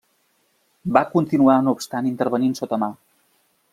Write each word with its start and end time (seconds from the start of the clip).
Va 0.95 1.03
continuar 1.11 1.57
no 1.67 1.75
obstant 1.77 2.11
intervenint 2.13 2.57
sota 2.61 2.81
mà. 2.85 2.91